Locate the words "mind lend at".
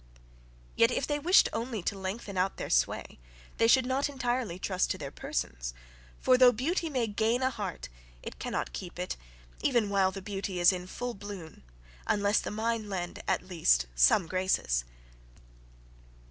12.49-13.43